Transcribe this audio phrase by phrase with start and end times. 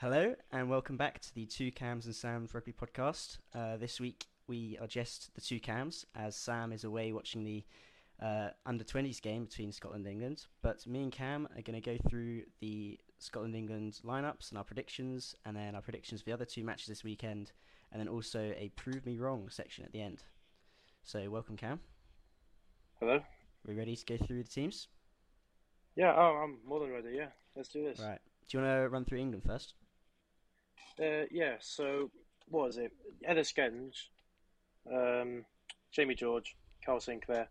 [0.00, 3.36] Hello and welcome back to the Two Cams and Sam's Rugby Podcast.
[3.54, 7.62] Uh, this week we are just the two cams as Sam is away watching the
[8.18, 10.46] uh, under 20s game between Scotland and England.
[10.62, 14.64] But me and Cam are going to go through the Scotland England lineups and our
[14.64, 17.52] predictions, and then our predictions for the other two matches this weekend,
[17.92, 20.22] and then also a prove me wrong section at the end.
[21.02, 21.78] So welcome, Cam.
[23.00, 23.16] Hello.
[23.16, 23.24] Are
[23.68, 24.88] we ready to go through the teams?
[25.94, 27.10] Yeah, oh, I'm more than ready.
[27.14, 28.00] Yeah, let's do this.
[28.00, 28.18] Right.
[28.48, 29.74] Do you want to run through England first?
[30.98, 31.54] Uh, yeah.
[31.60, 32.10] So
[32.48, 32.92] what was it?
[33.24, 34.08] Ellis Genge,
[34.92, 35.44] um,
[35.92, 37.46] Jamie George, Kyle Sinckler,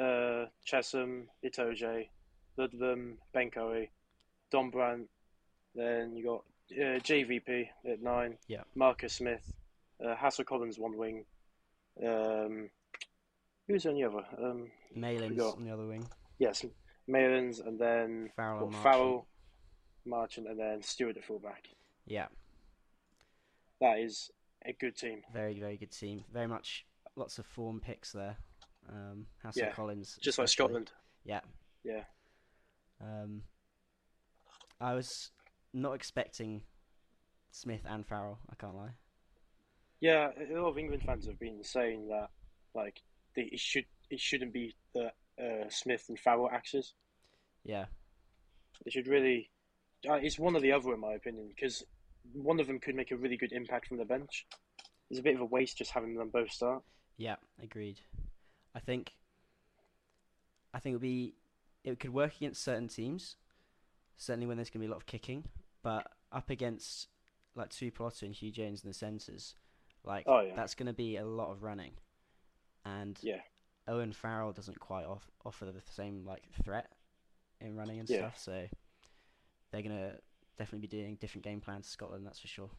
[0.00, 2.08] uh, Chessum, Itoje,
[2.56, 3.90] Ludlam, Ben Curry,
[4.50, 5.08] Don Brandt.
[5.74, 8.38] Then you got uh, JVP at nine.
[8.48, 8.62] Yeah.
[8.74, 9.52] Marcus Smith,
[10.04, 11.24] uh, Hassell-Collins one wing.
[12.04, 12.70] Um,
[13.66, 14.24] who's on the other?
[14.42, 15.56] Um, Malins forgot.
[15.56, 16.06] on the other wing.
[16.38, 16.64] yes,
[17.06, 18.82] Malins, and then Farrell what, Marchant.
[18.82, 19.26] Farrell,
[20.06, 21.64] Marchant, and then Steward at fullback.
[22.06, 22.26] Yeah,
[23.80, 24.30] That is
[24.64, 25.22] a good team.
[25.32, 26.24] very, very good team.
[26.32, 26.86] Very much
[27.16, 28.36] lots of form picks there.
[28.88, 30.18] Um, Hassell Yeah, Collins.
[30.22, 30.48] Just like.
[30.48, 30.90] Scotland.
[31.24, 31.40] Yeah.
[31.84, 32.04] Yeah.
[33.00, 33.42] Um,
[34.80, 35.30] I was
[35.72, 36.62] not expecting
[37.50, 38.38] Smith and Farrell.
[38.50, 38.94] I can't lie.
[40.00, 42.28] Yeah, a lot of England fans have been saying that,
[42.74, 43.00] like,
[43.34, 45.06] they, it should it shouldn't be the
[45.42, 46.94] uh, Smith and Farrell axes.
[47.64, 47.86] Yeah,
[48.84, 49.50] They should really.
[50.08, 51.82] Uh, it's one or the other, in my opinion, because
[52.32, 54.46] one of them could make a really good impact from the bench.
[55.10, 56.82] It's a bit of a waste just having them both start.
[57.16, 58.00] yeah, agreed.
[58.74, 59.12] I think.
[60.72, 61.34] I think it would be,
[61.84, 63.36] it could work against certain teams,
[64.16, 65.44] certainly when there's going to be a lot of kicking.
[65.84, 67.06] But up against
[67.54, 69.54] like Tuipulotu and Huw Jones in the centres,
[70.02, 70.54] like Oh, yeah.
[70.56, 71.92] that's going to be a lot of running,
[72.84, 73.40] and Yeah.
[73.86, 76.90] Owen Farrell doesn't quite off, offer the same like threat
[77.60, 78.18] in running and Yeah.
[78.18, 78.38] stuff.
[78.38, 78.66] So
[79.70, 80.16] they're gonna
[80.58, 82.26] definitely be doing different game plans to Scotland.
[82.26, 82.70] That's for sure.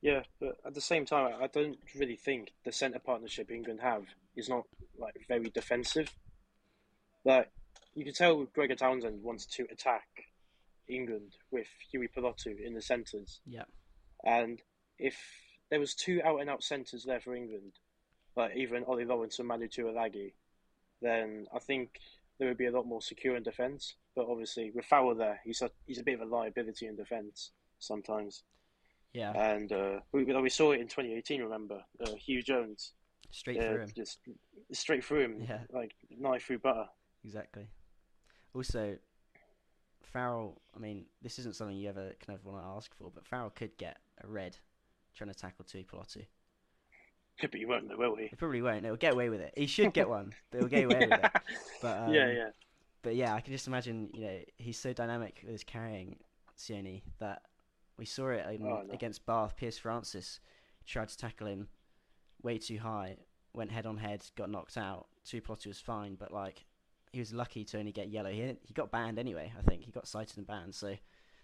[0.00, 4.04] Yeah, but at the same time, I don't really think the centre partnership England have
[4.36, 4.64] is not
[4.98, 6.12] like very defensive.
[7.24, 7.50] Like
[7.94, 10.06] you can tell, Gregor Townsend wants to attack
[10.88, 13.64] England with Huey Pilotu in the centres, Yeah,
[14.24, 14.60] and
[14.98, 15.16] if
[15.70, 17.72] there was two out and out centres there for England,
[18.36, 20.32] like an Ollie Lawrence or Manu Tuilagi,
[21.02, 21.98] then I think
[22.38, 23.94] there would be a lot more secure in defence.
[24.14, 27.50] But obviously, with Farrell there, he's a he's a bit of a liability in defence
[27.78, 28.42] sometimes.
[29.12, 31.42] yeah, And uh, we, we saw it in 2018.
[31.42, 32.92] Remember, uh, Huw Jones,
[33.30, 33.90] straight uh, through him.
[33.96, 34.18] just
[34.72, 35.60] straight through him, Yeah.
[35.72, 36.86] like knife through butter.
[37.24, 37.68] Exactly.
[38.54, 38.96] Also,
[40.02, 40.60] Farrell.
[40.74, 43.50] I mean, this isn't something you ever kind of want to ask for, but Farrell
[43.50, 44.56] could get a red
[45.14, 46.26] trying to tackle Tuipulotu.
[47.40, 48.26] But he won't, though, will he?
[48.28, 48.84] He probably won't.
[48.84, 49.54] He'll get away with it.
[49.56, 51.30] He should get one, but he'll get away with it.
[51.82, 52.48] But um, yeah, yeah,
[53.02, 56.16] But yeah, I can just imagine, you know, he's so dynamic with his carrying,
[56.58, 57.42] Sione, that
[57.96, 58.92] we saw it in, Oh, no.
[58.92, 59.56] against Bath.
[59.56, 60.40] Piers Francis
[60.86, 61.68] tried to tackle him
[62.42, 63.16] way too high,
[63.54, 65.06] went head on head, got knocked out.
[65.24, 66.64] Tuipulotu was fine, but like
[67.12, 68.30] he was lucky to only get yellow.
[68.30, 69.52] He he got banned anyway.
[69.58, 70.74] I think he got cited and banned.
[70.74, 70.94] So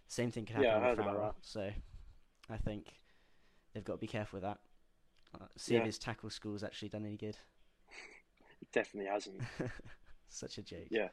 [0.09, 1.37] same thing could happen Yeah, with Farrell.
[1.43, 1.71] So
[2.51, 2.95] I think
[3.73, 4.59] they've got to be careful with that.
[5.35, 7.37] Uh, see if his tackle school's actually done any good.
[8.61, 9.41] he definitely hasn't.
[10.29, 10.87] Such a joke.
[10.91, 11.09] Yeah.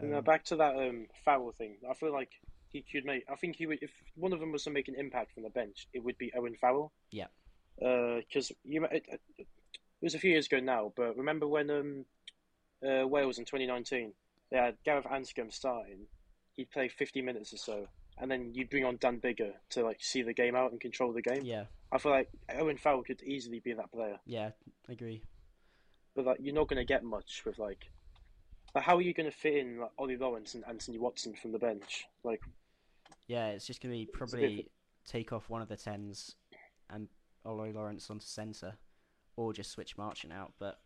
[0.00, 1.76] Um, now back to that um, Farrell thing.
[1.88, 2.30] I feel like
[2.68, 3.24] he could make.
[3.30, 3.78] I think he would.
[3.82, 6.32] If one of them was to make an impact from the bench, it would be
[6.36, 6.92] Owen Farrell.
[7.10, 7.26] Yeah.
[7.78, 9.20] Because you, it, it
[10.00, 12.04] it was a few years ago now, but remember when um,
[12.86, 14.12] uh, Wales in 2019
[14.50, 16.06] they had Gareth Anscombe starting.
[16.54, 17.86] He'd play 50 minutes or so,
[18.20, 21.12] and then you'd bring on Dan Biggar to like see the game out and control
[21.12, 21.42] the game.
[21.44, 24.50] yeah, I feel like Owen Farrell could easily be that player, yeah,
[24.88, 25.22] I agree.
[26.14, 27.90] but like you're not going to get much with like.
[28.74, 31.52] Like, how are you going to fit in like Ollie Lawrence and Anthony Watson from
[31.52, 32.04] the bench?
[32.22, 32.42] Like,
[33.26, 34.68] Yeah, it's just going to be probably
[35.06, 36.36] take off one of the tens
[36.90, 37.08] and
[37.46, 38.74] Ollie Lawrence onto centre,
[39.36, 40.52] or just switch Marchant out.
[40.58, 40.78] But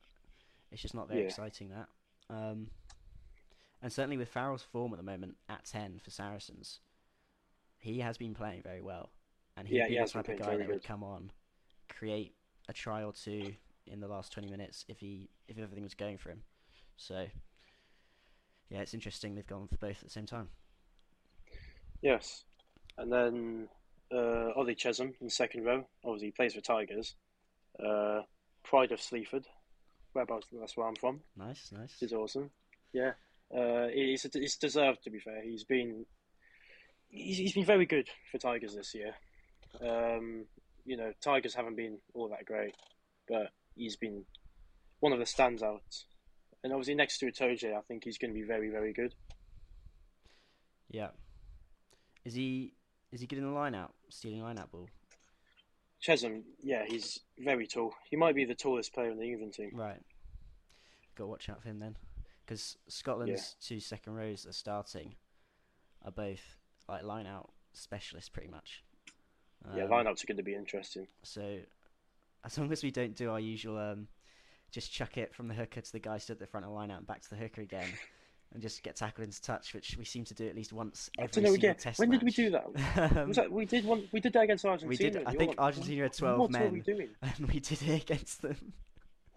[0.70, 1.26] it's just not very Yeah.
[1.26, 1.88] exciting that.
[2.30, 2.68] Um,
[3.82, 6.78] and certainly with Farrell's form at the moment at ten for Saracens,
[7.82, 9.10] he has been playing very well,
[9.58, 11.30] and he'd Yeah, be he the type of guy that would come on,
[11.90, 12.34] create
[12.68, 13.52] a try or two
[13.86, 16.42] in the last twenty minutes if he if everything was going for him.
[16.96, 17.26] So.
[18.70, 20.48] Yeah, it's interesting they've gone for both at the same time.
[22.00, 22.44] yes.
[22.96, 23.68] And then
[24.10, 25.84] uh, Ollie Chessum in the second row.
[26.04, 27.14] Obviously, he plays for Tigers.
[27.78, 28.22] Uh,
[28.64, 29.46] Pride of Sleaford.
[30.14, 30.46] Whereabouts?
[30.52, 31.20] That's where I'm from.
[31.36, 31.96] Nice, nice.
[32.00, 32.50] He's awesome.
[32.94, 33.10] Yeah.
[33.54, 35.42] Uh, it's, it's deserved, to be fair.
[35.42, 36.06] He's been
[37.12, 39.14] he's, he's been very good for Tigers this year.
[39.80, 40.46] Um,
[40.84, 42.74] you know, Tigers haven't been all that great,
[43.28, 44.24] but he's been
[44.98, 46.04] one of the standouts.
[46.64, 49.14] And obviously, next to Itoje, I think he's going to be very, very good.
[50.90, 51.08] Yeah.
[52.24, 52.74] Is he
[53.10, 54.88] is he good in the line out, stealing line out ball?
[56.06, 57.94] Chessum, yeah, he's very tall.
[58.10, 59.70] He might be the tallest player in the England team.
[59.74, 60.00] Right.
[61.16, 61.96] Got to watch out for him then,
[62.44, 65.14] because Scotland's two second rows are starting
[66.04, 66.40] are both
[66.88, 68.82] like line out specialists, pretty much.
[69.74, 71.06] yeah, Um, lineups are going to be interesting.
[71.22, 71.58] So,
[72.44, 74.08] as long as we don't do our usual, um,
[74.70, 76.74] just chuck it from the hooker to the guy stood at the front of the
[76.76, 77.88] line out and back to the hooker again,
[78.52, 81.32] and just get tackled into touch, which we seem to do at least once every
[81.32, 81.76] single again.
[81.76, 83.16] test When did we do that?
[83.16, 84.08] Um, that we did one?
[84.12, 84.88] We did that against Argentina.
[84.88, 85.24] we did.
[85.26, 87.08] I think Argentina had twelve what men, What are we doing?
[87.22, 88.72] and we did it against them.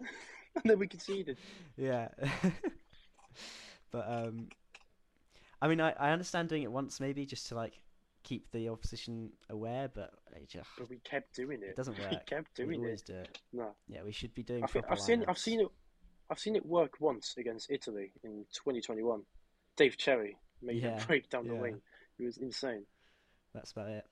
[0.00, 1.38] and then we conceded.
[1.76, 2.08] Yeah.
[3.90, 4.48] but um,
[5.62, 7.80] I mean, I, I understand doing it once maybe just to like
[8.22, 11.70] keep the opposition aware, but it just But we kept doing it.
[11.70, 12.10] it doesn't work.
[12.10, 13.06] We kept we doing always it.
[13.06, 13.38] do it.
[13.52, 14.64] No, Yeah, we should be doing.
[14.64, 15.24] I I've seen.
[15.28, 15.68] I've seen it.
[16.28, 19.22] I've seen it work once against Italy in 2021.
[19.76, 21.80] Dave Cherry made Yeah, a break down the wing.
[22.18, 22.84] It was insane.
[23.54, 24.04] That's about it.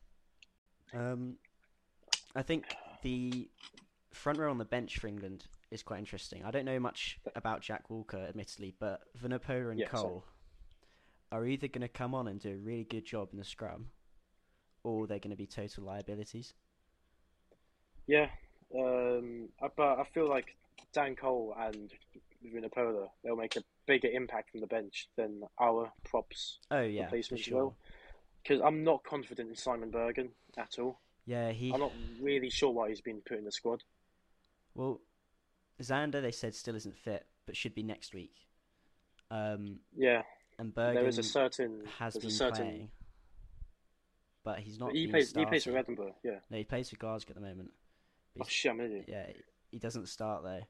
[0.92, 1.36] Um,
[2.36, 3.48] I think the
[4.12, 6.44] front row on the bench for England is quite interesting.
[6.44, 9.86] I don't know much about Jack Walker, admittedly, but Vunipola and Yeah.
[9.88, 10.24] Cole
[11.32, 13.86] are either going to come on and do a really good job in the scrum,
[14.82, 16.54] or they're going to be total liabilities.
[18.06, 18.28] Yeah,
[18.76, 20.56] um, but I feel like
[20.92, 21.90] Dan Cole and
[22.44, 27.46] Vunipola they'll make a bigger impact from the bench than our props Oh yeah, replacements
[27.46, 27.58] sure.
[27.58, 27.76] will.
[28.42, 30.28] Because I'm not confident in Simon Berghan
[30.58, 31.00] at all.
[31.26, 31.72] Yeah, he.
[31.72, 33.82] I'm not really sure why he's been put in the squad.
[34.74, 35.00] Well,
[35.82, 38.34] Zander they said still isn't fit, but should be next week.
[39.30, 40.22] Um, Yeah,
[40.58, 42.88] and Berghan there is a certain has been a certain playing,
[44.44, 44.92] but he's not.
[44.92, 45.76] he been plays he plays for.
[45.76, 46.14] Edinburgh.
[46.22, 46.38] Yeah.
[46.50, 47.70] No, he plays for Glasgow at the moment.
[48.40, 49.04] Oh shit, I'm idiot.
[49.08, 49.26] yeah,
[49.70, 50.60] he doesn't start though.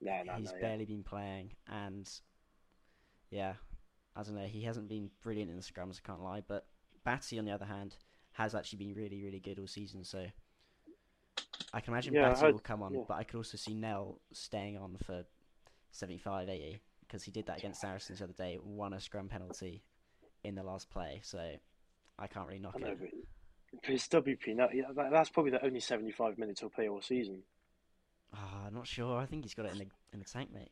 [0.00, 0.54] No, no, he's no.
[0.56, 0.60] Yeah.
[0.60, 2.08] barely been playing, and
[3.30, 3.54] yeah,
[4.16, 4.46] I don't know.
[4.46, 6.00] He hasn't been brilliant in the scrums.
[6.02, 6.66] I can't lie, but
[7.06, 7.96] Bhatti on the other hand
[8.32, 10.04] has actually been really, really good all season.
[10.04, 10.24] So
[11.72, 13.00] I can imagine Yeah, Bhatti heard- will come on, yeah.
[13.08, 15.24] but I could also see Nel staying on for
[15.90, 16.78] 75, 80
[17.08, 19.82] because he did that against Saracens the other day, won a scrum penalty
[20.44, 21.20] in the last play.
[21.24, 21.38] So
[22.18, 23.14] I can't really knock know, it.
[23.84, 24.54] it's WP.
[24.56, 24.68] No,
[25.10, 27.42] that's probably the only 75 minutes he'll play all season.
[28.34, 29.18] Ah, I'm not sure.
[29.18, 30.70] I think he's got it in the in the tank, mate.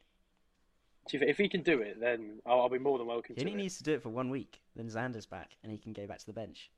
[1.12, 3.78] If, he can do it, then I'll, I'll be more than welcome He only needs
[3.78, 4.60] to do it for one week.
[4.74, 6.72] Then Zander's back, and he can go back to the bench.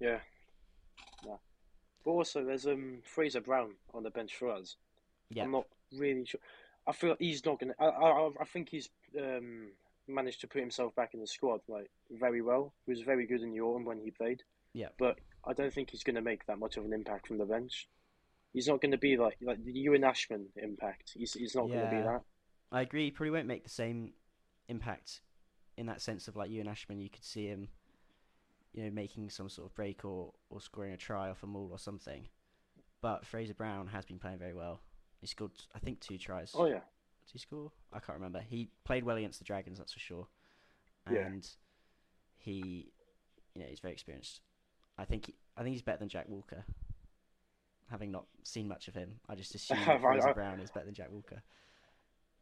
[0.00, 0.20] Yeah.
[2.02, 4.76] But also, there's um Fraser Brown on the bench for us.
[5.28, 6.40] Yeah, I'm not really sure.
[6.86, 7.74] I feel he's not gonna.
[7.78, 8.88] I I, I think he's
[9.18, 9.68] um
[10.08, 12.72] managed to put himself back in the squad like very well.
[12.86, 14.42] He was very good in the autumn when he played.
[14.72, 14.88] Yeah.
[14.98, 17.88] But I don't think he's gonna make that much of an impact from the bench.
[18.52, 21.12] He's not going to be like like the Ewan Ashman impact.
[21.14, 22.22] He's he's not going to be that.
[22.72, 23.04] I agree.
[23.04, 24.12] He probably won't make the same
[24.68, 25.20] impact
[25.76, 27.00] in that sense of like Ewan Ashman.
[27.00, 27.68] You could see him,
[28.72, 31.68] you know, making some sort of break or, or scoring a try off a maul
[31.70, 32.28] or something.
[33.00, 34.80] But Fraser Brown has been playing very well.
[35.20, 36.52] He scored, I think, two tries.
[36.54, 36.80] Oh yeah.
[37.26, 37.70] Did he score?
[37.92, 38.40] I can't remember.
[38.40, 40.26] He played well against the Dragons, that's for sure.
[41.10, 41.20] Yeah.
[41.20, 41.46] And
[42.38, 42.90] he,
[43.54, 44.40] you know, he's very experienced.
[44.98, 46.64] I think he, I think he's better than Jack Walker.
[47.90, 51.10] Having not seen much of him, I just assume Fraser Brown is better than Jack
[51.10, 51.42] Walker.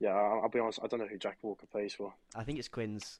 [0.00, 0.78] Yeah, I'll, be honest.
[0.82, 2.14] I don't know who Jack Walker plays for.
[2.36, 3.18] I think it's Quins.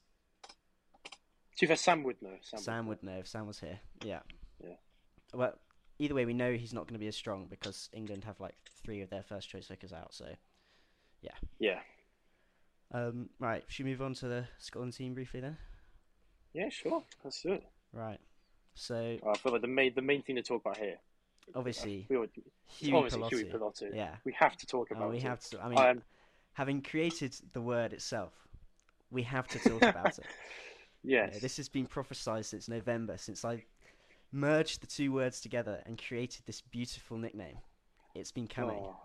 [1.57, 2.37] To be fair, Sam would know.
[2.41, 3.01] Sam, Sam would.
[3.01, 3.79] would know if Sam was here.
[4.05, 4.19] Yeah.
[4.63, 4.75] Yeah.
[5.33, 5.55] Well,
[5.99, 8.55] either way, we know he's not going to be as strong because England have like
[8.83, 10.13] three of their first choice hookers out.
[10.13, 10.25] So,
[11.21, 11.31] Yeah.
[11.59, 11.79] Yeah.
[12.91, 15.57] Um, right, should we move on to the Scotland team briefly then?
[16.53, 17.03] Yeah, sure.
[17.23, 17.63] Let's do it.
[17.93, 18.19] Right.
[18.73, 20.97] So I feel like the main the main thing to talk about here.
[21.53, 22.29] obviously, We would,
[22.65, 23.29] Huey obviously Pilotti.
[23.29, 23.89] Huey Pilotti.
[23.95, 24.15] Yeah.
[24.23, 25.23] We have to talk Oh, about we it.
[25.23, 25.61] have to.
[25.61, 26.01] I mean, Um,
[26.53, 28.33] having created the word itself,
[29.11, 30.25] we have to talk about it.
[31.01, 31.39] You know, yes.
[31.39, 33.63] this has been prophesized since November, since I
[34.31, 37.57] merged the two words together and created this beautiful nickname.
[38.15, 38.79] It's been coming.
[38.81, 38.95] Oh,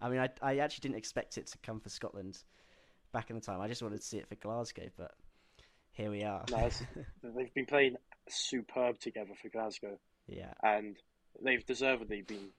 [0.00, 2.38] I mean, I, I actually didn't expect it to come for Scotland
[3.12, 3.60] back in the time.
[3.60, 5.12] I just wanted to see it for Glasgow, but
[5.92, 6.44] here we are.
[6.50, 6.68] No,
[7.22, 7.96] they've been playing
[8.28, 10.96] superb together for Glasgow, yeah, and
[11.42, 12.50] they've deservedly been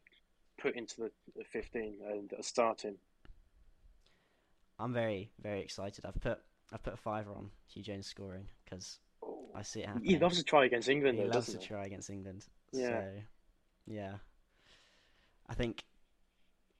[0.60, 2.96] put into the, the 15 and are starting.
[4.78, 6.06] I'm very very excited.
[6.06, 6.40] I've put
[6.74, 9.00] I've put a fiver on Huw Jones scoring because
[9.56, 10.10] I see it happening.
[10.10, 11.66] He loves to try against England, He though, loves to he?
[11.66, 12.46] try against England.
[12.72, 12.88] Yeah.
[12.88, 13.12] So,
[13.88, 14.14] yeah.
[15.48, 15.84] I think,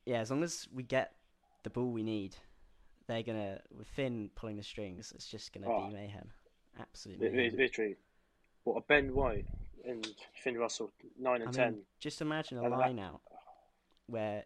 [0.06, 1.16] yeah, as long as we get
[1.64, 2.36] the ball we need,
[3.08, 5.12] they're gonna with Finn pulling the strings.
[5.16, 5.88] It's just gonna Oh.
[5.88, 6.32] be mayhem.
[6.80, 7.30] Absolutely.
[7.30, 7.58] Mayhem.
[7.58, 7.96] Literally,
[8.64, 9.48] what a Ben White
[9.86, 11.86] and Finn Russell, nine I and mean, ten.
[12.00, 13.22] just imagine a And that- line out
[14.06, 14.46] where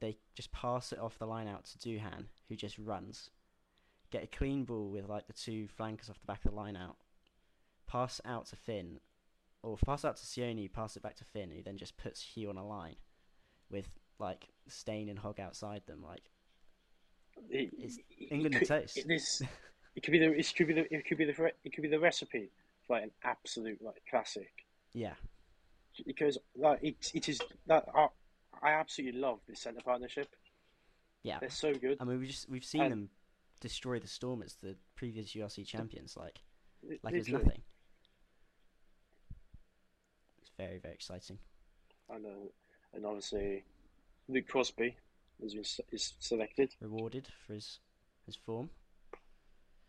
[0.00, 3.30] they just pass it off the line out to Duhan, who just runs,
[4.10, 6.76] get a clean ball with like the two flankers off the back of the line
[6.76, 6.96] out,
[7.86, 9.00] pass out to Finn,
[9.62, 12.48] or pass out to Sione, pass it back to Finn, who then just puts Huw
[12.50, 12.96] on a line
[13.70, 13.88] with
[14.18, 16.02] like Stain and Hog outside them.
[16.02, 16.22] Like
[17.50, 17.98] It, It's
[18.30, 18.96] England it could, toast.
[18.98, 19.42] It, this,
[19.96, 21.88] it could be the it could be the it could be the it could be
[21.88, 22.50] the recipe
[22.86, 24.50] for like an absolute like classic
[24.92, 25.14] yeah,
[26.06, 28.06] because like it it is that I,
[28.62, 30.28] I absolutely love this centre partnership.
[31.24, 31.38] yeah.
[31.40, 31.96] They're so good.
[32.00, 33.08] I mean, we just we've seen And- them
[33.60, 36.16] destroy the Storm as the previous URC champions.
[36.16, 36.38] Like
[37.02, 37.62] like it's nothing.
[40.58, 41.38] Very very exciting.
[42.10, 42.30] And, uh,
[42.92, 43.64] and obviously,
[44.28, 44.94] Luke Crosbie
[45.42, 46.74] has been is selected.
[46.80, 47.80] Rewarded for his
[48.26, 48.70] his form.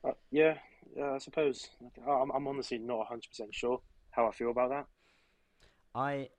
[0.04, 0.56] Uh, yeah,
[0.96, 1.68] yeah, I suppose.
[2.08, 3.82] I'm, I'm honestly not 100 percent sure
[4.12, 4.86] how I feel about that.
[5.94, 6.30] I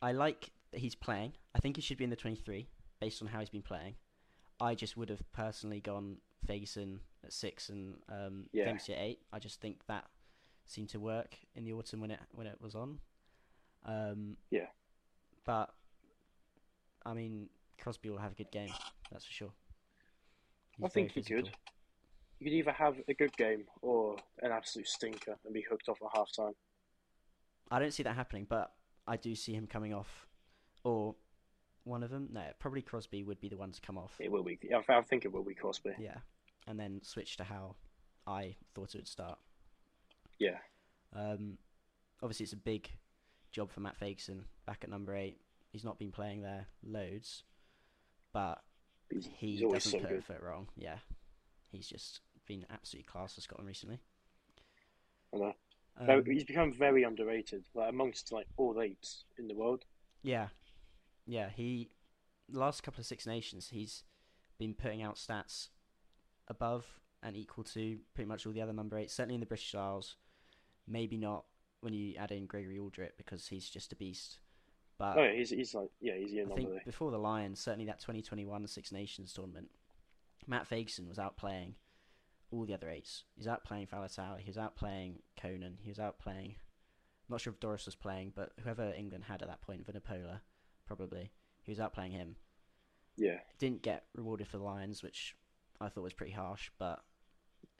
[0.00, 1.32] I like that he's playing.
[1.54, 2.66] I think he should be in the 23
[3.00, 3.94] based on how he's been playing.
[4.60, 8.66] I just would have personally gone Fagerson at six and um, Yeah.
[8.66, 9.20] Dempsey at eight.
[9.32, 10.04] I just think that
[10.66, 12.98] seemed to work in the autumn when it when it was on.
[13.84, 14.66] Um, Yeah.
[15.44, 15.74] but
[17.04, 17.48] I mean
[17.80, 18.70] Crosbie will have a good game.
[19.10, 19.52] That's for sure.
[20.82, 21.50] I think he could.
[22.38, 25.98] You could either have a good game or an absolute stinker and be hooked off
[26.02, 26.52] at half time.
[27.70, 28.72] I don't see that happening, but
[29.06, 30.26] I do see him coming off,
[30.84, 31.14] or
[31.84, 32.28] one of them.
[32.32, 34.16] No, probably Crosbie would be the one to come off.
[34.18, 34.58] It will be.
[34.88, 35.92] I think it will be Crosby.
[35.98, 36.18] Yeah,
[36.66, 37.76] and then switch to how
[38.26, 39.38] I thought it would start.
[40.42, 40.58] Yeah.
[41.14, 41.58] Um,
[42.20, 42.90] obviously, it's a big
[43.52, 45.38] job for Matt Fagerson back at number eight.
[45.70, 47.44] He's not been playing there loads,
[48.32, 48.60] but
[49.08, 50.66] He's, he he's doesn't so put a foot wrong.
[50.76, 50.96] Yeah,
[51.70, 54.00] he's just been absolutely class for Scotland recently.
[55.32, 55.54] I know.
[55.98, 59.84] Um, he's become very underrated, like amongst like all eights in the world.
[60.22, 60.48] Yeah,
[61.26, 61.50] yeah.
[61.54, 61.90] He
[62.50, 64.02] last couple of Six Nations, he's
[64.58, 65.68] been putting out stats
[66.48, 66.86] above
[67.22, 69.14] and equal to pretty much all the other number eights.
[69.14, 70.16] Certainly in the British Isles,
[70.86, 71.44] maybe not
[71.80, 74.38] when you add in Gregory Alldritt because he's just a beast.
[74.98, 77.86] But oh yeah, he's he's like yeah, he's the I think before the Lions, certainly
[77.86, 79.68] that 2021 Six Nations tournament,
[80.46, 81.74] Matt Fagerson was outplaying
[82.52, 83.24] all the other eights.
[83.36, 86.54] He's outplaying Faletau, he was outplaying Conan, he was outplaying.
[86.54, 90.40] I'm not sure if Doris was playing, but whoever England had at that point, Vunipola,
[90.86, 91.30] probably,
[91.62, 92.36] he was outplaying him.
[93.16, 95.34] Yeah, Didn't get rewarded for the Lions, which
[95.80, 97.02] I thought was pretty harsh, but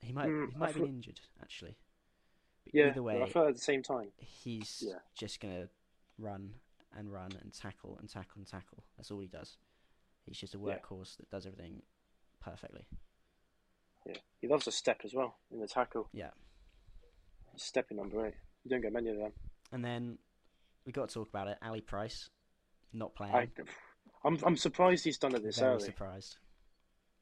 [0.01, 1.77] he might Mm, he might have been injured actually.
[2.65, 2.87] But yeah.
[2.89, 4.13] either way, I felt at the same time.
[4.19, 4.99] he's Yeah.
[5.15, 5.69] just gonna
[6.19, 6.55] run
[6.97, 8.85] and run and tackle and tackle and tackle.
[8.97, 9.57] That's all he does.
[10.27, 10.79] He's just a Yeah.
[10.79, 11.83] workhorse that does everything
[12.41, 12.87] perfectly.
[14.07, 16.09] Yeah, he loves a step as well in the tackle.
[16.13, 16.31] Yeah.
[17.57, 18.35] Step in number eight.
[18.65, 19.33] You don't get many of them.
[19.73, 20.19] And then
[20.85, 21.59] we got to talk about it.
[21.63, 22.31] Ali Price
[22.93, 23.35] not playing.
[23.35, 23.49] I,
[24.25, 25.85] I'm I'm surprised he's done it this Very early.
[25.85, 26.37] surprised.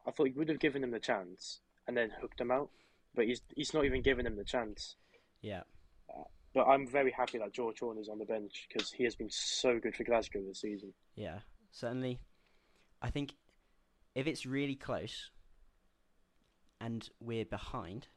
[0.06, 2.70] I thought he would have given him the chance and then hooked him out,
[3.14, 4.97] but he's he's not even given him the chance.
[5.42, 5.62] Yeah,
[6.54, 9.30] But I'm very happy that George Horn is on the bench because he has been
[9.30, 10.92] so good for Glasgow this season.
[11.14, 11.38] yeah.
[11.73, 12.18] Certainly,
[13.00, 13.35] I think
[14.16, 15.30] if it's really close
[16.80, 18.09] and we're behind,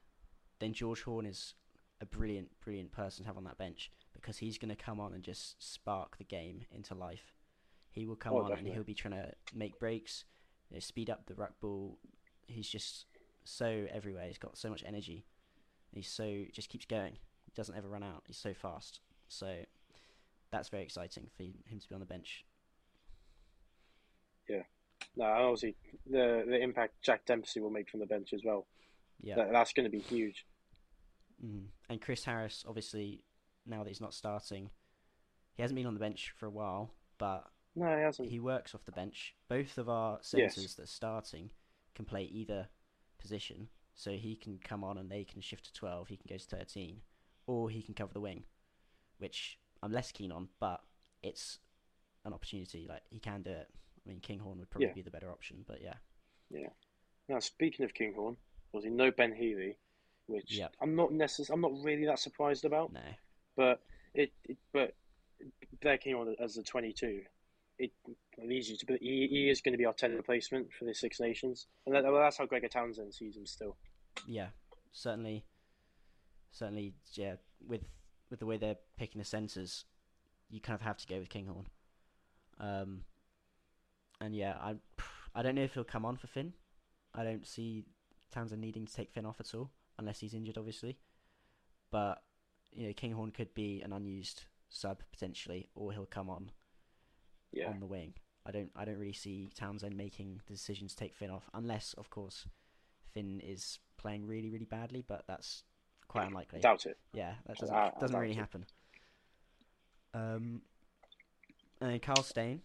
[0.59, 1.53] then George Horn is
[2.01, 5.13] a brilliant, brilliant person to have on that bench because he's going to come on
[5.13, 7.33] and just spark the game into life.
[7.91, 8.69] He will come Oh, on definitely.
[8.71, 10.25] and he'll be trying to make breaks,
[10.71, 11.99] you know, speed up the ruck ball.
[12.47, 13.05] He's just
[13.43, 14.25] so everywhere.
[14.27, 15.25] He's got so much energy.
[15.93, 17.13] He's so just keeps going.
[17.45, 18.23] He doesn't ever run out.
[18.27, 18.99] He's so fast.
[19.27, 19.63] So
[20.51, 22.45] that's very exciting for him to be on the bench.
[24.49, 24.63] Yeah.
[25.15, 25.75] No, and obviously
[26.09, 28.65] the the impact Jack Dempsey will make from the bench as well.
[29.21, 29.35] Yeah.
[29.35, 30.45] That, that's going to be huge.
[31.43, 31.65] Mm.
[31.89, 33.23] And Chris Harris, obviously,
[33.65, 34.69] now that he's not starting,
[35.55, 37.45] he hasn't been on the bench for a while, but
[37.75, 38.29] No, he hasn't.
[38.29, 39.35] he works off the bench.
[39.47, 40.55] Both of our Yes.
[40.55, 41.51] centres that are starting
[41.95, 42.67] can play either
[43.19, 46.37] position, so he can come on and they can shift to 12, he can go
[46.37, 47.01] to 13,
[47.47, 48.43] or he can cover the wing,
[49.17, 50.81] which I'm less keen on, but
[51.21, 51.59] it's
[52.25, 52.85] an opportunity.
[52.87, 53.69] Like, he can do it.
[54.05, 54.93] I mean, Kinghorn would probably Yeah.
[54.93, 55.95] be the better option, but yeah.
[56.49, 56.69] Yeah.
[57.29, 58.37] Now, speaking of Kinghorn,
[58.71, 59.77] was he no Ben Healy,
[60.27, 60.75] which Yep.
[60.81, 62.91] I'm not necess- I'm not really that surprised about.
[62.91, 63.01] No.
[63.55, 63.81] But
[64.13, 64.95] it, it but
[65.81, 67.25] Blair Kinghorn as the 22,
[67.79, 67.91] it
[68.37, 71.19] leads you to he, he is going to be our 10 replacement for the Six
[71.19, 73.75] Nations, and that, well, that's how Gregor Townsend sees him still.
[74.27, 74.47] yeah,
[74.91, 75.45] certainly,
[76.51, 77.35] certainly, yeah.
[77.65, 77.81] With
[78.29, 79.85] with the way they're picking the centres,
[80.49, 81.67] you kind of have to go with Kinghorn.
[82.59, 83.01] Um,
[84.19, 84.75] and yeah, I
[85.33, 86.53] I don't know if he'll come on for Finn.
[87.15, 87.85] I don't see
[88.31, 90.97] Townsend needing to take Finn off at all, unless he's injured, obviously.
[91.91, 92.21] But
[92.71, 96.51] you know, Kinghorn could be an unused sub potentially, or he'll come on
[97.53, 98.13] Yeah, on the wing.
[98.45, 101.93] I don't I don't really see Townsend making the decision to take Finn off, unless
[101.97, 102.45] of course
[103.13, 105.63] Finn is playing really really badly, but that's
[106.07, 106.59] quite unlikely.
[106.59, 106.97] Doubt it.
[107.13, 108.37] Yeah, that doesn't I- I doesn't really it.
[108.37, 108.65] happen.
[110.13, 110.61] Um,
[111.81, 112.61] and then Kyle Steyn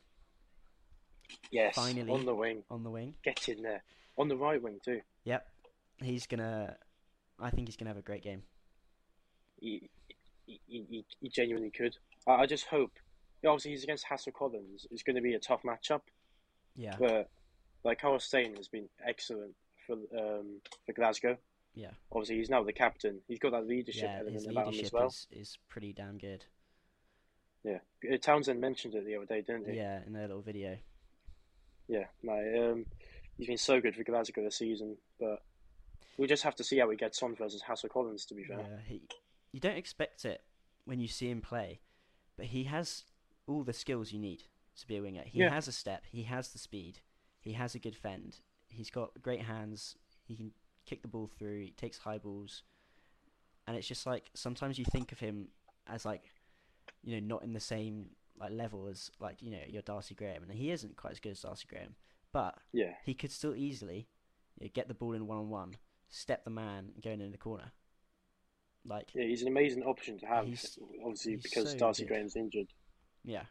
[1.50, 1.74] Yes.
[1.74, 2.10] Finally.
[2.10, 2.62] on the wing.
[2.70, 3.14] on the wing.
[3.22, 3.82] Get in there.
[4.16, 5.00] On the right wing too.
[5.24, 5.46] Yep,
[6.02, 6.76] he's gonna.
[7.38, 8.42] I think he's gonna have a great game.
[9.60, 9.88] He,
[10.46, 11.96] he, he, he genuinely could.
[12.26, 12.92] I, I just hope.
[13.46, 14.86] Obviously, he's against Hassell-Collins.
[14.90, 16.00] It's going to be a tough matchup.
[16.76, 17.28] Yeah, But
[17.84, 19.54] like Kyle Steyn has been excellent
[19.86, 21.36] for um, for Glasgow.
[21.74, 23.20] yeah, Obviously, he's now the captain.
[23.28, 24.16] He's got that leadership yeah.
[24.16, 25.06] element His about him as leadership well.
[25.06, 26.44] is, is pretty damn good.
[27.64, 27.78] Yeah,
[28.12, 29.76] Uh, Townsend mentioned it the other day, didn't he?
[29.76, 30.78] Yeah, in their little video.
[31.88, 32.32] Yeah, no,
[32.72, 32.86] um,
[33.36, 35.42] he's been so good for Glasgow this season, but
[36.16, 38.26] we just have to see how he gets on versus Hassell-Collins.
[38.26, 39.02] To be fair, Yeah, he.
[39.52, 40.42] You don't expect it
[40.84, 41.80] when you see him play,
[42.36, 43.04] but he has
[43.48, 44.44] all the skills you need
[44.76, 45.22] to be a winger.
[45.24, 45.50] He Yeah.
[45.50, 46.04] has a step.
[46.06, 47.00] He has the speed.
[47.40, 48.40] He has a good fend.
[48.68, 49.96] He's got great hands.
[50.24, 50.52] He can
[50.84, 51.60] kick the ball through.
[51.64, 52.62] He takes high balls,
[53.66, 55.48] and it's just like sometimes you think of him
[55.86, 56.22] as like,
[57.02, 60.42] you know, not in the same like level as like you know your Darcy Graham,
[60.42, 61.96] and he isn't quite as good as Darcy Graham,
[62.32, 64.06] but yeah, he could still easily
[64.58, 65.74] you know, get the ball in one on one,
[66.08, 67.72] step the man, going in the corner.
[68.84, 70.44] Like yeah, he's an amazing option to have.
[70.44, 72.08] Obviously, he's because so Darcy good.
[72.08, 72.68] Graham's injured.
[73.24, 73.44] Yeah,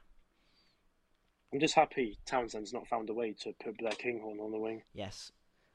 [1.53, 4.83] I'm just happy Townsend's not found a way to put Blair Kinghorn on the wing.
[4.93, 5.31] yes.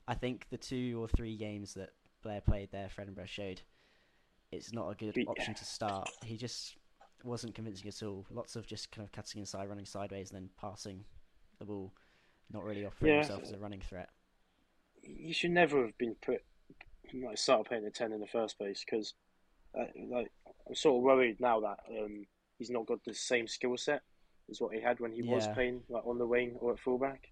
[0.09, 1.91] I think the two or three games that
[2.25, 3.63] Blair played there, Freddenborough showed
[4.51, 6.11] it's not a good option to start.
[6.25, 6.77] He just
[7.23, 8.27] wasn't convincing at all.
[8.29, 11.05] Lots of just kind of cutting inside, running sideways, and then passing
[11.61, 11.93] the ball,
[12.53, 13.19] not really offering Yeah.
[13.21, 14.11] himself as a running threat.
[15.03, 16.43] He should never have been put
[17.15, 19.15] like started playing the ten in the first place because,
[19.79, 20.33] uh, like,
[20.69, 22.27] I'm sort of worried now that um,
[22.63, 24.03] he's not got the same skill set
[24.49, 27.29] as what he had when he was playing like on the wing or at fullback.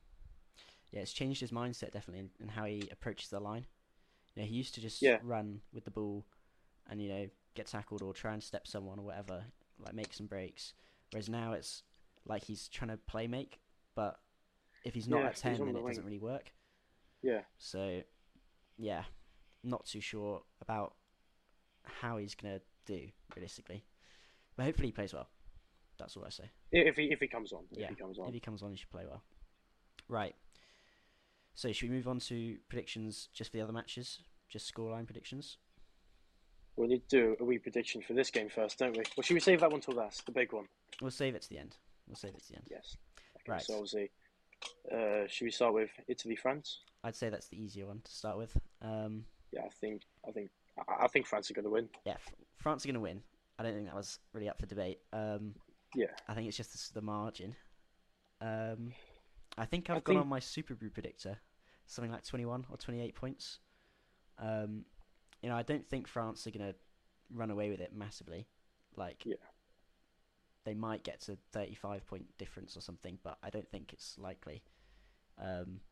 [0.91, 3.67] Yeah, it's changed his mindset definitely in, in how he approaches the line.
[4.35, 5.19] You know, he used to just Yeah.
[5.23, 6.25] run with the ball
[6.89, 9.45] and, you know, get tackled or try and step someone or whatever,
[9.79, 10.75] like make some breaks.
[11.13, 11.85] Whereas now it's
[12.27, 13.61] like he's trying to play make,
[13.95, 14.19] but
[14.85, 15.87] if he's not Yeah, at 10, on then the it wing.
[15.87, 16.53] doesn't really work.
[17.23, 18.03] Yeah, So,
[18.79, 19.05] yeah,
[19.63, 20.95] not too sure about
[21.85, 23.85] how he's going to do, realistically.
[24.61, 25.27] But hopefully he plays well.
[25.99, 26.51] That's all I say.
[26.71, 28.29] if he if he comes on, if Yeah, he comes on.
[28.29, 29.23] If he comes on, he should play well.
[30.07, 30.35] Right.
[31.55, 34.19] So should we move on to predictions just for the other matches?
[34.51, 35.57] Just scoreline predictions?
[36.77, 39.03] We need to do a wee prediction for this game first, don't we?
[39.17, 40.67] Or should we save that one till last, the big one?
[41.01, 41.79] We'll save it to the end.
[42.07, 42.67] We'll save it to the end.
[42.71, 42.99] Yes.
[43.37, 43.63] Okay, Right.
[43.63, 44.11] So obviously,
[44.95, 46.81] uh, should we start with Italy France?
[47.03, 48.55] I'd say that's the easier one to start with.
[48.83, 51.89] Um, Yeah, I think I think I I think France are going to win.
[52.05, 52.19] yeah,
[52.59, 53.23] France are going to win.
[53.61, 55.01] I don't think that was really up for debate.
[55.13, 55.55] Um,
[55.95, 56.07] Yeah.
[56.27, 57.55] I think it's just the, the margin.
[58.41, 58.95] Um,
[59.59, 61.37] I think I've I gone think- on my Superbru predictor,
[61.85, 63.59] something like 21 or 28 points.
[64.39, 64.87] Um,
[65.43, 66.75] you know, I don't think France are going to
[67.31, 68.49] run away with it massively.
[68.97, 69.35] Like, Yeah.
[70.65, 74.63] they might get to 35 point difference or something, but I don't think it's likely.
[75.37, 75.83] Um,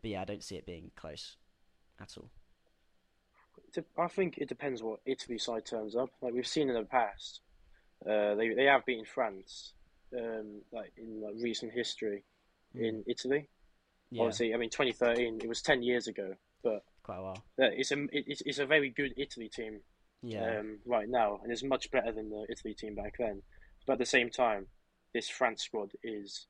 [0.00, 1.36] but yeah, I don't see it being close
[2.00, 2.30] at all.
[3.98, 6.10] I think it depends what Italy side turns up.
[6.20, 7.40] Like we've seen in the past,
[8.08, 9.72] uh, they they have beaten France,
[10.16, 12.24] um, like in like, recent history
[12.74, 13.48] in Italy.
[14.10, 15.40] Yeah, Obviously, I mean 2013.
[15.42, 17.44] It was 10 years ago, but quite a while.
[17.58, 19.80] it's a it's, it's a very good Italy team
[20.22, 23.42] Yeah, um, right now, and it's much better than the Italy team back then.
[23.86, 24.66] But at the same time,
[25.12, 26.46] this France squad is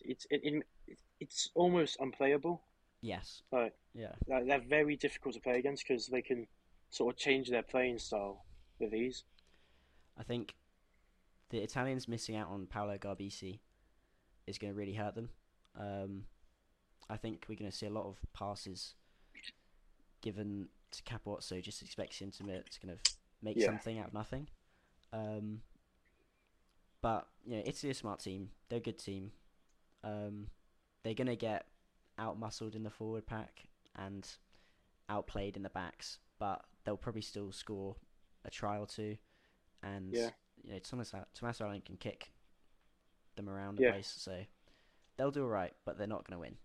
[0.00, 2.62] it's it, it, it's almost unplayable.
[3.02, 6.46] Yes, Like yeah, they're they're very difficult to play against because they can
[6.90, 8.44] sort of change their playing style
[8.80, 9.24] with ease.
[10.18, 10.54] I think
[11.50, 13.60] the Italians missing out on Paolo Garbisi
[14.46, 15.28] is going to really hurt them.
[15.78, 16.24] Um,
[17.08, 18.94] I think we're going to see a lot of passes
[20.22, 23.00] given to Capuozzo, just expecting him to, to kind of
[23.42, 23.66] make Yeah.
[23.66, 24.48] something out of nothing.
[25.12, 25.60] Um,
[27.02, 28.50] but you know, Italy a smart team.
[28.68, 29.32] They're a good team.
[30.02, 30.48] Um,
[31.04, 31.66] they're going to get
[32.18, 34.28] out muscled in the forward pack and
[35.08, 37.96] outplayed in the backs, but they'll probably still score
[38.44, 39.16] a try or two.
[39.82, 40.30] And Yeah.
[40.62, 42.32] you know, Thomas Thomas Allan can kick
[43.36, 43.92] them around the Yeah.
[43.92, 44.44] place, so
[45.16, 46.56] they'll do all right, but they're not going to win.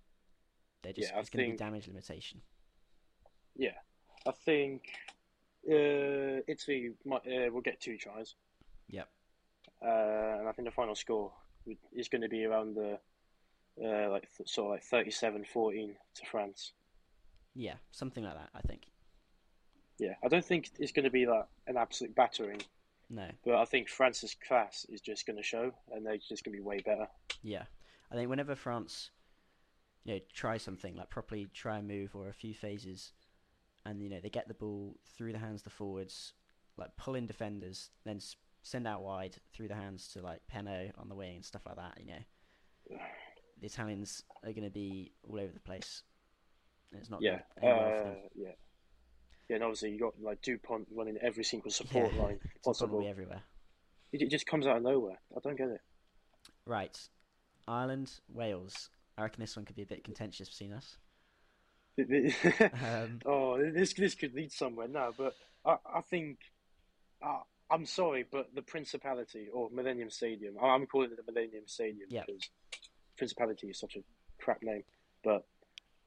[0.82, 2.42] They're just Yeah, it's going to be damage limitation.
[3.56, 3.76] Yeah,
[4.26, 4.84] I think
[5.70, 8.36] uh, Italy might, uh, will get two tries,
[8.88, 9.10] Yep.
[9.82, 9.86] uh,
[10.40, 11.32] and I think the final score
[11.94, 13.00] is going to be around the
[13.84, 16.74] uh, like th- sort of like 37-14 to France.
[17.56, 18.50] Yeah, something like that.
[18.56, 18.84] I think.
[20.00, 22.62] Yeah, I don't think it's going to be like an absolute battering,
[23.10, 23.28] No.
[23.46, 26.62] but I think France's class is just going to show, and they're just going to
[26.62, 27.08] be way better.
[27.44, 27.64] Yeah,
[28.12, 29.12] I think whenever France,
[30.04, 33.12] you know, try something like properly try a move or a few phases,
[33.86, 36.34] and you know they get the ball through the hands of the forwards,
[36.78, 38.20] like pull in defenders, then
[38.64, 41.76] send out wide through the hands to like Penaud on the wing and stuff like
[41.76, 42.00] that.
[42.00, 42.98] You know,
[43.62, 46.04] the Italians are going to be all over the place.
[46.94, 48.52] It's not Yeah, gonna end well for uh, yeah,
[49.48, 49.56] yeah.
[49.56, 53.06] And obviously you got like Dupont running every single support Yeah, line possible.
[53.08, 53.44] everywhere.
[54.12, 55.18] It, it just comes out of nowhere.
[55.36, 55.80] I don't get it.
[56.66, 56.98] Right,
[57.68, 58.90] Ireland, Wales.
[59.18, 60.98] I reckon this one could be a bit contentious between us.
[61.98, 65.34] Um, oh, this this could lead somewhere now, but
[65.66, 66.40] I I think
[67.24, 70.56] uh, I'm sorry, but the Principality or Millennium Stadium.
[70.62, 72.24] I'm calling it the Millennium Stadium Yeah.
[72.26, 72.50] because
[73.22, 74.00] Principality is such a
[74.44, 74.84] crap name.
[75.24, 75.46] But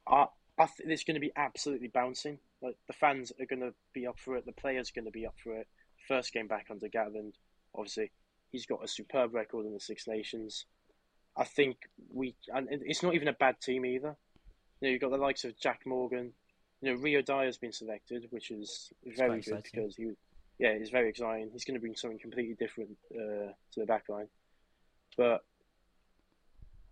[0.05, 0.27] I
[0.59, 2.38] I think it's going to be absolutely bouncing.
[2.61, 4.44] Like the fans are going to be up for it.
[4.46, 5.68] The players are going to be up for it.
[6.09, 7.35] First game back under Gatland,
[7.72, 8.11] obviously,
[8.50, 10.66] he's got a superb record in the Six Nations.
[11.37, 11.77] I think
[12.12, 14.16] we, and it's not even a bad team either.
[14.81, 16.33] You know, you've got the likes of Jack Morgan.
[16.81, 19.62] You know, Rio Dyer's been selected, which is very good exciting.
[19.72, 20.11] because he,
[20.59, 21.50] yeah, it's very exciting.
[21.53, 24.27] He's going to bring something completely different uh, to the back line.
[25.16, 25.44] But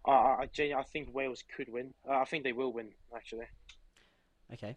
[0.06, 1.94] I, I, I think Wales could win.
[2.08, 3.46] Uh, I think they will win, actually.
[4.52, 4.76] Okay.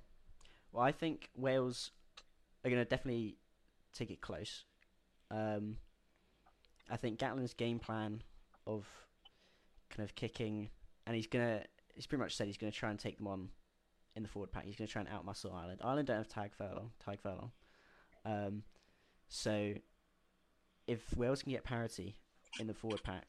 [0.71, 1.91] Well, I think Wales
[2.63, 3.37] are going to definitely
[3.93, 4.65] take it close.
[5.31, 5.77] Um,
[6.89, 8.21] I think Gatland's game plan
[8.67, 8.85] of
[9.89, 10.69] kind of kicking,
[11.07, 11.63] and he's gonna,
[11.95, 13.49] he's pretty much said he's going to try and take them on
[14.15, 14.65] in the forward pack.
[14.65, 15.81] He's going to try and outmuscle Ireland.
[15.83, 17.51] Ireland don't have Tadhg Furlong, Tadhg Furlong.
[18.25, 18.63] Um,
[19.27, 19.73] so
[20.87, 22.15] if Wales can get parity
[22.59, 23.27] in the forward pack,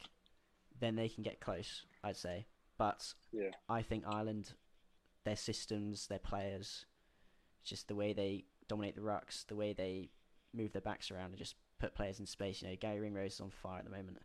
[0.80, 1.84] then they can get close.
[2.02, 2.46] I'd say,
[2.78, 3.50] but Yeah.
[3.68, 4.52] I think Ireland,
[5.24, 6.86] their systems, their players,
[7.64, 10.10] just the way they dominate the rucks, the way they
[10.52, 12.62] move their backs around and just put players in space.
[12.62, 14.18] You know, Garry Ringrose is on fire at the moment.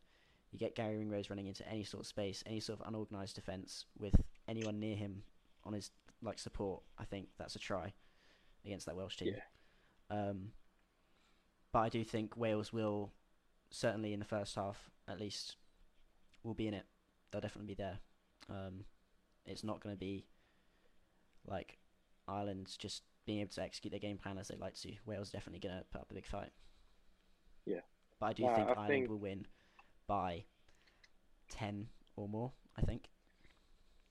[0.52, 3.86] You get Garry Ringrose running into any sort of space, any sort of unorganised defence
[3.98, 4.16] with
[4.48, 5.24] anyone near him
[5.64, 6.84] on his like support.
[6.98, 7.94] I think that's a try
[8.66, 9.30] against that Welsh team.
[10.10, 10.52] Um,
[11.72, 13.12] but I do think Wales will
[13.70, 15.56] certainly in the first half at least
[16.44, 16.86] will be in it.
[17.32, 18.00] They'll definitely be there.
[18.50, 18.86] Um,
[19.46, 20.26] it's not going to be
[21.48, 21.78] like
[22.28, 24.92] Ireland's just being able to execute their game plan as they like to.
[25.06, 26.52] Wales definitely going to put up a big fight.
[27.66, 27.80] Yeah.
[28.20, 29.46] But I do think I Ireland think- will win
[30.08, 30.44] by
[31.52, 33.10] 10 or more, I think.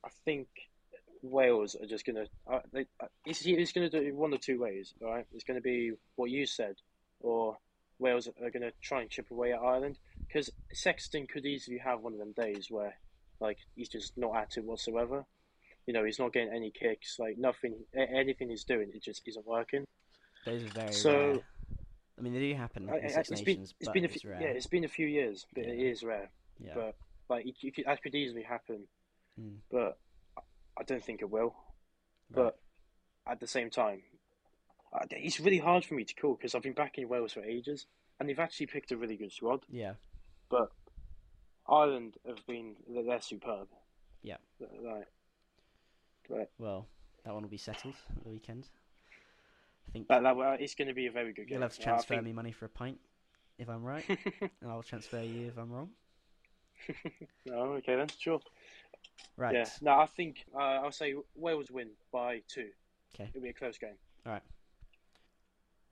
[0.05, 0.49] I think
[1.23, 2.27] Wales are just going to.
[2.51, 5.27] Uh, they, uh, it's, it's going to do it one of two ways, right?
[5.35, 6.77] It's going to be what you said,
[7.21, 7.59] or
[7.99, 9.99] Wales are going to try and chip away at Ireland.
[10.33, 12.95] Because Sexton could easily have one of them days where,
[13.41, 15.25] like, he's just not at it whatsoever.
[15.87, 17.19] You know, he's not getting any kicks.
[17.19, 19.85] Like, nothing, anything he's doing, it just isn't working.
[20.45, 21.41] Those are very So- rare.
[22.19, 24.05] I mean, they do happen I- in I- Six it's been, Nations, it's but been
[24.05, 25.91] a it's few, yeah, it's been a few years, but it Yeah.
[25.91, 26.31] is rare.
[26.59, 26.75] yeah.
[26.75, 26.97] But
[27.31, 28.87] like, it, it, could- that could easily happen.
[29.41, 29.57] Mm.
[29.71, 29.99] But
[30.77, 31.57] I- don't think it will.
[32.31, 32.45] Right.
[32.45, 32.59] But
[33.27, 34.03] at the same time,
[35.11, 37.87] it's really hard for me to call because I've been back in Wales for ages,
[38.19, 39.65] and they've actually picked a really good squad.
[39.69, 39.95] yeah.
[40.51, 40.71] But
[41.69, 43.69] Ireland have been they're superb.
[44.23, 44.37] Yeah.
[44.61, 45.05] Right.
[46.29, 46.87] But Well,
[47.25, 48.69] that one will be settled at the weekend.
[49.89, 50.23] I think that,
[50.61, 51.57] it's going to be a very good game.
[51.57, 52.99] you'll have to transfer think- me money for a pint
[53.59, 54.05] if I'm right,
[54.41, 55.91] and I'll transfer you if I'm wrong.
[57.53, 58.41] oh, okay then, sure.
[59.37, 59.55] Right.
[59.55, 59.67] Yeah.
[59.83, 62.69] No, I think uh, I'll say Wales win by two.
[63.15, 63.29] Okay.
[63.29, 63.97] It'll be a close game.
[64.25, 64.43] Right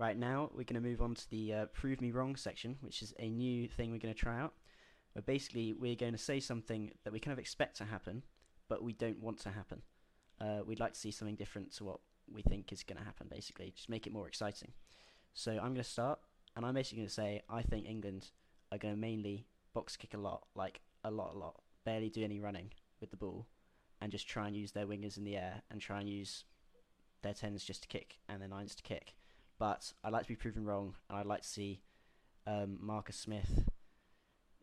[0.00, 3.12] now, we're going to move on to the uh, Prove Me Wrong section, which is
[3.18, 4.54] a new thing we're going to try out.
[5.12, 8.22] Where basically, we're going to say something that we kind of expect to happen,
[8.68, 9.82] but we don't want to happen.
[10.40, 11.98] Uh, we'd like to see something different to what
[12.32, 13.72] we think is going to happen, basically.
[13.74, 14.70] Just make it more exciting.
[15.34, 16.20] So I'm going to start,
[16.54, 18.30] and I'm basically going to say I think England
[18.70, 21.60] are going to mainly box kick a lot, like a lot, a lot.
[21.84, 23.48] Barely do any running with the ball,
[24.00, 26.44] and just try and use their wingers in the air, and try and use
[27.22, 29.14] their tens just to kick and their nines to kick
[29.58, 31.80] but I'd like to be proven wrong, and I'd like to see
[32.46, 33.64] um, Marcus Smith,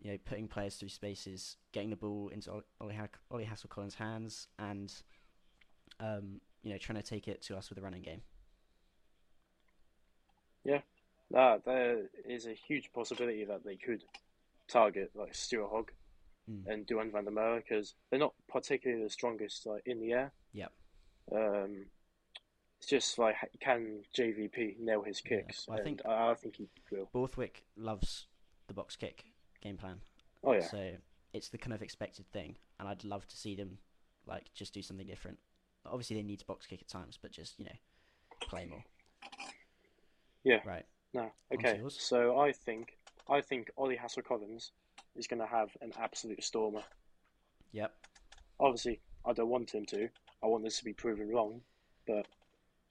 [0.02, 2.98] you know, putting players through spaces, getting the ball into Ol- Ollie,
[3.32, 4.94] Ollie Hassell-Collins' hands, and
[6.00, 8.22] um, you know, trying to take it to us with a running game.
[10.64, 10.82] Yeah,
[11.32, 14.04] That there is a huge possibility that they could
[14.68, 15.92] target like Stuart Hogg
[16.48, 16.68] Mm.
[16.68, 20.32] and Duhan van der Merwe because they're not particularly the strongest like in the air.
[20.54, 20.72] Yep.
[21.32, 21.88] Um,
[22.86, 25.38] just like can JVP nail his Yeah.
[25.42, 25.68] kicks?
[25.68, 27.10] Well, I think- I, I think he will.
[27.12, 28.28] Borthwick loves
[28.68, 29.26] the box kick
[29.62, 30.02] game plan,
[30.44, 30.92] Oh yeah, so
[31.34, 33.78] it's the kind of expected thing, and I'd love to see them
[34.26, 35.38] like just do something different.
[35.86, 37.76] Obviously, they need to box kick at times, but just you know,
[38.42, 38.84] play more.
[40.44, 40.60] Yeah.
[40.66, 40.86] Right.
[41.14, 41.80] no, okay.
[41.90, 42.98] So I think
[43.30, 44.72] I think Ollie Hassell-Collins
[45.16, 46.84] is going to have an absolute stormer.
[47.72, 47.94] Yep.
[48.60, 50.08] Obviously, I don't want him to.
[50.44, 51.62] I want this to be proven wrong,
[52.08, 52.28] but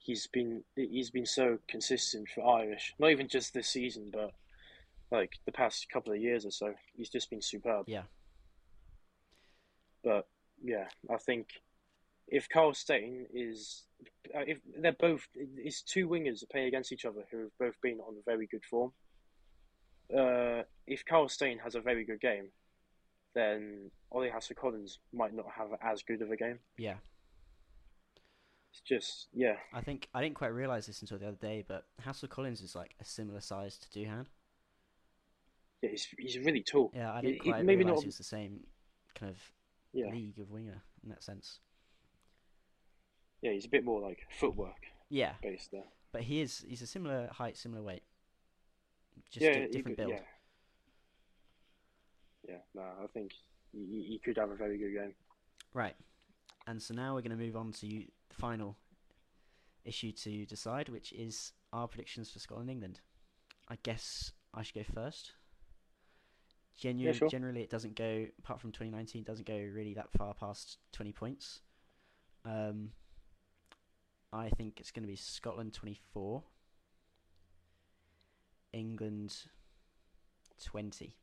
[0.05, 2.93] he's been he's been so consistent for Irish.
[2.99, 4.31] Not even just this season, but
[5.11, 6.73] like the past couple of years or so.
[6.95, 7.85] He's just been superb.
[7.87, 8.03] Yeah.
[10.03, 10.27] But
[10.63, 11.47] yeah, I think
[12.27, 13.83] if Kyle Steyn is
[14.35, 17.81] uh, if they're both it's two wingers that play against each other who have both
[17.81, 18.91] been on very good form.
[20.15, 22.49] Uh, if Kyle Steyn has a very good game,
[23.33, 26.59] then Ollie Hassell-Collins might not have as good of a game.
[26.77, 26.97] Yeah.
[28.75, 29.55] It's just yeah.
[29.73, 32.93] I think I didn't quite realize this until the other day, but Hassell-Collins is like
[32.99, 34.25] a similar size to Duhan.
[35.81, 36.91] Yeah, he's he's really tall.
[36.93, 38.67] Yeah, I He- didn't he- quite maybe realize not- he was the same
[39.13, 39.37] kind of
[39.93, 41.59] Yeah, league of winger in that sense.
[43.41, 45.87] yeah, he's a bit more like footwork Yeah, based there.
[46.11, 48.03] but he is he's a similar height, similar weight.
[49.31, 50.09] Just yeah, a different could- build.
[50.09, 50.25] Yeah,
[52.49, 52.57] yeah.
[52.73, 53.31] No, I think
[53.71, 55.15] he, he could have a very good game.
[55.73, 55.95] Right.
[56.67, 58.07] And so now we're going to move on to the
[58.37, 58.77] final
[59.83, 63.01] issue to decide, which is our predictions for Scotland England.
[63.67, 65.33] I guess I should go first.
[66.77, 67.29] Genu- sure.
[67.29, 71.13] Generally, it doesn't go, apart from 2019, it doesn't go really that far past 20
[71.13, 71.61] points.
[72.43, 72.91] Um,
[74.33, 76.43] I think it's going to be Scotland 24,
[78.73, 79.35] England
[80.63, 81.15] 20.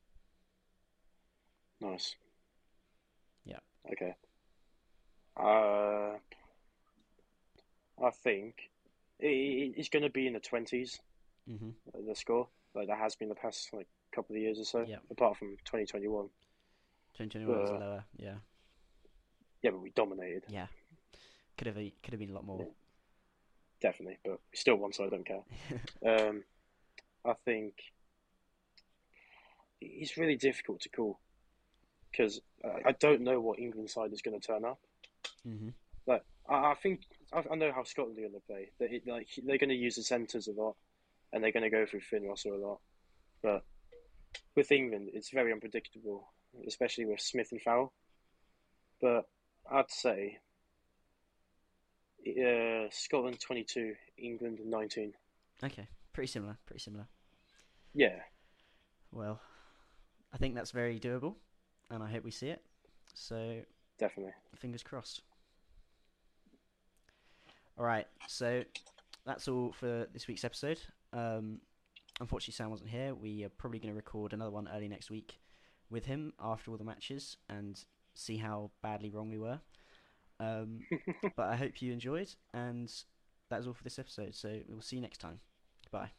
[1.80, 2.16] Nice.
[3.44, 3.58] Yeah.
[3.90, 4.14] Okay.
[5.36, 6.18] Uh,
[8.02, 8.70] I think
[9.20, 11.00] it's going to be in the twenties.
[11.48, 11.70] Mm-hmm.
[12.08, 14.84] The score, like that has been the past like couple of years or so.
[14.86, 14.96] Yeah.
[15.10, 16.28] Apart from twenty twenty one.
[17.18, 18.34] 2021 was Uh, lower, yeah.
[19.62, 20.66] Yeah, but we dominated Yeah.
[21.58, 22.66] Could have e- could have been a lot more.
[23.82, 25.42] definitely, but we still won, so I don't care.
[26.28, 26.42] Um,
[27.24, 27.74] I think
[29.80, 31.18] it's really difficult to call
[32.10, 34.78] because I I don't know what England side is going to turn up.
[35.44, 35.68] hmm
[36.06, 37.00] Like I, I think
[37.32, 38.70] I, I know how Scotland are going to play.
[38.78, 40.76] They like they're going to use the centres a lot,
[41.32, 42.80] and they're going to go through Finn Russell a lot.
[43.42, 43.64] But
[44.54, 46.28] with England, it's very unpredictable,
[46.66, 47.92] especially with Smith and Farrell.
[49.00, 49.26] But
[49.70, 50.38] I'd say
[52.26, 55.14] uh, Scotland twenty two, England nineteen.
[55.62, 57.06] Okay, pretty similar, pretty similar.
[57.94, 58.20] Yeah,
[59.10, 59.40] Well,
[60.32, 61.34] I think that's very doable,
[61.90, 62.62] and I hope we see it.
[63.14, 63.60] So
[63.98, 64.32] definitely.
[64.56, 65.22] fingers crossed.
[67.78, 68.64] All right, so
[69.24, 70.78] that's all for this week's episode.
[71.12, 71.60] Um,
[72.20, 73.14] unfortunately, Sam wasn't here.
[73.14, 75.40] We are probably going to record another one early next week
[75.90, 77.82] with him after all the matches and
[78.14, 79.60] see how badly wrong we were.
[80.38, 80.80] Um,
[81.36, 82.92] but I hope you enjoyed, and
[83.50, 84.34] that is all for this episode.
[84.34, 85.40] So we'll see you next time.
[85.84, 86.10] Goodbye.